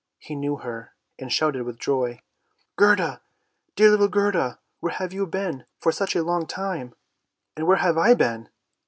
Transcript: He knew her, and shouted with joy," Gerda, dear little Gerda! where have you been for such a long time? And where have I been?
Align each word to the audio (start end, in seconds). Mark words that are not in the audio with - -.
He 0.17 0.33
knew 0.33 0.55
her, 0.55 0.95
and 1.19 1.31
shouted 1.31 1.61
with 1.61 1.77
joy," 1.77 2.21
Gerda, 2.75 3.21
dear 3.75 3.91
little 3.91 4.07
Gerda! 4.07 4.57
where 4.79 4.93
have 4.93 5.13
you 5.13 5.27
been 5.27 5.65
for 5.79 5.91
such 5.91 6.15
a 6.15 6.23
long 6.23 6.47
time? 6.47 6.95
And 7.55 7.67
where 7.67 7.77
have 7.77 7.99
I 7.99 8.15
been? 8.15 8.49